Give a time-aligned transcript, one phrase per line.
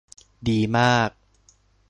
[0.47, 1.09] ดีมาก!